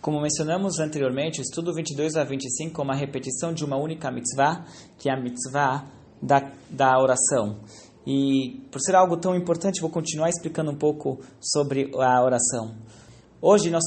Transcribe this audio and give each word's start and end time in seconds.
Como 0.00 0.20
mencionamos 0.20 0.78
anteriormente, 0.78 1.40
o 1.40 1.42
estudo 1.42 1.74
22 1.74 2.14
a 2.16 2.22
25 2.22 2.80
é 2.80 2.84
uma 2.84 2.94
repetição 2.94 3.52
de 3.52 3.64
uma 3.64 3.76
única 3.76 4.12
mitzvah, 4.12 4.64
que 4.96 5.10
é 5.10 5.12
a 5.12 5.20
mitzvah 5.20 5.86
da, 6.22 6.52
da 6.70 6.96
oração. 7.00 7.58
E 8.06 8.62
por 8.70 8.80
ser 8.80 8.94
algo 8.94 9.16
tão 9.16 9.34
importante, 9.34 9.80
vou 9.80 9.90
continuar 9.90 10.28
explicando 10.28 10.70
um 10.70 10.76
pouco 10.76 11.18
sobre 11.40 11.90
a 11.96 12.22
oração. 12.22 12.76
Hoje 13.42 13.70
nós, 13.70 13.82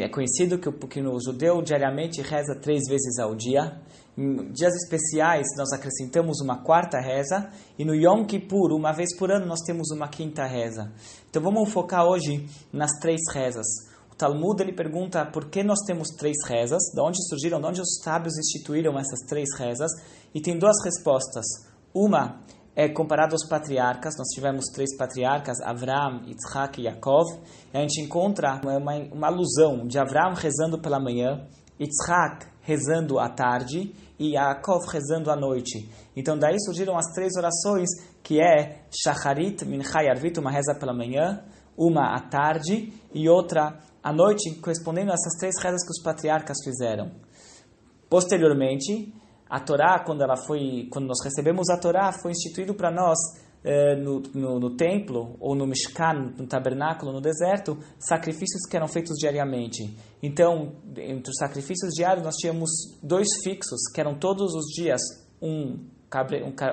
é 0.00 0.08
conhecido 0.08 0.58
que 0.58 0.68
o, 0.68 0.72
que 0.72 1.00
o 1.00 1.20
judeu 1.20 1.62
diariamente 1.62 2.20
reza 2.20 2.56
três 2.60 2.82
vezes 2.88 3.18
ao 3.20 3.36
dia. 3.36 3.80
Em 4.18 4.50
dias 4.50 4.74
especiais 4.74 5.46
nós 5.56 5.72
acrescentamos 5.72 6.40
uma 6.40 6.62
quarta 6.62 7.00
reza 7.00 7.50
e 7.78 7.84
no 7.84 7.94
Yom 7.94 8.26
Kippur, 8.26 8.72
uma 8.72 8.92
vez 8.92 9.16
por 9.16 9.30
ano, 9.30 9.46
nós 9.46 9.60
temos 9.64 9.90
uma 9.92 10.08
quinta 10.08 10.44
reza. 10.44 10.92
Então 11.30 11.40
vamos 11.40 11.72
focar 11.72 12.04
hoje 12.04 12.46
nas 12.72 12.90
três 13.00 13.20
rezas. 13.32 13.91
O 14.12 14.14
Talmud 14.14 14.62
ele 14.62 14.74
pergunta 14.74 15.24
por 15.24 15.48
que 15.48 15.64
nós 15.64 15.78
temos 15.86 16.08
três 16.10 16.36
rezas, 16.46 16.82
de 16.94 17.00
onde 17.00 17.16
surgiram, 17.28 17.58
de 17.58 17.66
onde 17.66 17.80
os 17.80 17.98
sábios 18.04 18.34
instituíram 18.36 18.98
essas 18.98 19.20
três 19.26 19.48
rezas, 19.58 19.90
e 20.34 20.40
tem 20.40 20.58
duas 20.58 20.76
respostas. 20.84 21.46
Uma 21.94 22.42
é 22.76 22.90
comparado 22.90 23.34
aos 23.34 23.48
patriarcas, 23.48 24.14
nós 24.18 24.28
tivemos 24.34 24.66
três 24.66 24.94
patriarcas, 24.98 25.60
Avram, 25.62 26.26
Yitzhak 26.26 26.78
e 26.78 26.84
Yaakov, 26.84 27.26
e 27.72 27.76
a 27.76 27.80
gente 27.80 28.02
encontra 28.02 28.60
uma, 28.62 28.94
uma 29.10 29.26
alusão 29.28 29.86
de 29.86 29.98
Avram 29.98 30.34
rezando 30.34 30.78
pela 30.78 31.00
manhã, 31.00 31.46
Yitzhak 31.80 32.46
rezando 32.60 33.18
à 33.18 33.30
tarde 33.30 33.94
e 34.18 34.34
Yaakov 34.34 34.86
rezando 34.88 35.30
à 35.30 35.36
noite. 35.36 35.88
Então 36.14 36.38
daí 36.38 36.60
surgiram 36.60 36.98
as 36.98 37.06
três 37.14 37.32
orações, 37.34 37.88
que 38.22 38.40
é 38.40 38.84
Shacharit, 38.90 39.64
Mincha 39.64 40.02
e 40.02 40.08
Arvit, 40.08 40.38
uma 40.38 40.50
reza 40.50 40.74
pela 40.78 40.94
manhã, 40.94 41.42
uma 41.76 42.14
à 42.14 42.20
tarde 42.20 42.92
e 43.14 43.28
outra 43.28 43.78
à 44.02 44.12
noite, 44.12 44.54
correspondendo 44.60 45.10
a 45.10 45.14
essas 45.14 45.38
três 45.38 45.54
rezas 45.62 45.84
que 45.84 45.90
os 45.90 46.02
patriarcas 46.02 46.58
fizeram. 46.64 47.12
Posteriormente, 48.10 49.12
a 49.48 49.60
Torá, 49.60 50.02
quando 50.04 50.22
ela 50.22 50.36
foi, 50.36 50.88
quando 50.90 51.06
nós 51.06 51.22
recebemos 51.22 51.68
a 51.70 51.78
Torá, 51.78 52.10
foi 52.12 52.32
instituído 52.32 52.74
para 52.74 52.90
nós 52.90 53.18
eh, 53.64 53.94
no, 53.94 54.20
no, 54.34 54.58
no, 54.58 54.76
templo 54.76 55.36
ou 55.38 55.54
no 55.54 55.66
Mishkan, 55.66 56.34
no 56.36 56.46
tabernáculo, 56.48 57.12
no 57.12 57.20
deserto, 57.20 57.78
sacrifícios 57.98 58.66
que 58.68 58.76
eram 58.76 58.88
feitos 58.88 59.16
diariamente. 59.18 59.96
Então, 60.20 60.72
entre 60.96 61.30
os 61.30 61.36
sacrifícios 61.38 61.94
diários, 61.94 62.24
nós 62.24 62.34
tínhamos 62.36 62.70
dois 63.00 63.28
fixos, 63.44 63.80
que 63.94 64.00
eram 64.00 64.18
todos 64.18 64.52
os 64.54 64.66
dias 64.74 65.00
um, 65.40 65.78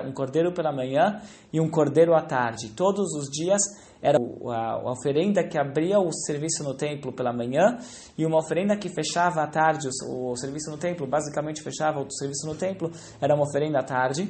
um 0.04 0.12
cordeiro 0.12 0.52
pela 0.52 0.72
manhã 0.72 1.22
e 1.52 1.60
um 1.60 1.70
cordeiro 1.70 2.12
à 2.12 2.22
tarde. 2.22 2.70
Todos 2.70 3.14
os 3.14 3.28
dias 3.30 3.60
era 4.02 4.18
a, 4.18 4.90
oferenda 4.90 5.44
que 5.46 5.58
abria 5.58 5.98
o 5.98 6.10
serviço 6.12 6.64
no 6.64 6.74
templo 6.74 7.12
pela 7.12 7.32
manhã 7.32 7.78
e 8.16 8.24
uma 8.24 8.38
oferenda 8.38 8.76
que 8.76 8.88
fechava 8.88 9.42
à 9.42 9.46
tarde 9.46 9.88
o, 10.08 10.34
serviço 10.36 10.70
no 10.70 10.78
templo, 10.78 11.06
basicamente 11.06 11.62
fechava 11.62 12.00
o 12.00 12.10
serviço 12.10 12.46
no 12.46 12.54
templo, 12.54 12.90
era 13.20 13.34
uma 13.34 13.44
oferenda 13.44 13.80
à 13.80 13.82
tarde. 13.82 14.28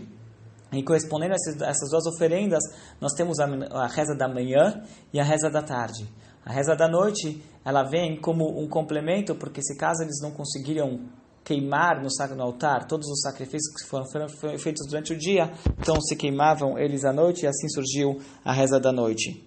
E 0.72 0.84
correspondendo 0.84 1.32
a 1.32 1.68
essas 1.68 1.90
duas 1.90 2.06
oferendas, 2.06 2.62
nós 3.00 3.12
temos 3.14 3.40
a, 3.40 3.86
reza 3.88 4.14
da 4.14 4.28
manhã 4.28 4.82
e 5.12 5.18
a 5.18 5.24
reza 5.24 5.50
da 5.50 5.62
tarde. 5.62 6.08
A 6.44 6.52
reza 6.52 6.76
da 6.76 6.88
noite, 6.88 7.42
ela 7.64 7.82
vem 7.82 8.20
como 8.20 8.60
um 8.60 8.68
complemento, 8.68 9.34
porque 9.34 9.60
se 9.62 9.76
caso 9.76 10.02
eles 10.02 10.20
não 10.22 10.30
conseguiriam 10.30 11.00
queimar 11.44 12.00
no, 12.00 12.08
no 12.36 12.42
altar 12.42 12.86
todos 12.86 13.08
os 13.08 13.20
sacrifícios 13.22 13.74
que 13.74 13.88
foram 13.88 14.28
feitos 14.58 14.86
durante 14.88 15.12
o 15.12 15.18
dia, 15.18 15.50
então 15.78 16.00
se 16.00 16.14
queimavam 16.14 16.78
eles 16.78 17.04
à 17.04 17.12
noite 17.12 17.44
e 17.44 17.48
assim 17.48 17.68
surgiu 17.68 18.20
a 18.44 18.52
reza 18.52 18.78
da 18.78 18.92
noite. 18.92 19.44